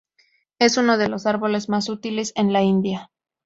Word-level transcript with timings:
Es 0.57 0.77
uno 0.77 0.97
de 0.97 1.09
los 1.09 1.27
árboles 1.27 1.69
más 1.69 1.87
útiles 1.87 2.33
en 2.35 2.51
la 2.53 2.63
India. 2.63 3.11